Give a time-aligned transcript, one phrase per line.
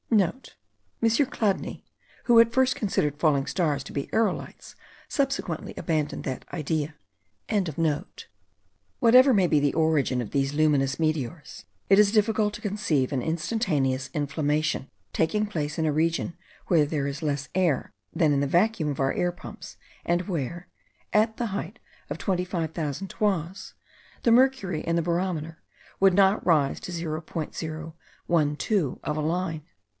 [0.11, 0.41] *(* M.
[1.03, 1.85] Chladni,
[2.25, 4.75] who at first considered falling stars to be aerolites,
[5.07, 6.95] subsequently abandoned that idea.)
[8.99, 13.21] Whatever may be the origin of these luminous meteors, it is difficult to conceive an
[13.21, 16.35] instantaneous inflammation taking place in a region
[16.67, 20.67] where there is less air than in the vacuum of our air pumps; and where
[21.13, 21.79] (at the height
[22.09, 23.75] of 25,000 toises)
[24.23, 25.59] the mercury in the barometer
[26.01, 29.61] would not rise to 0.012 of a line.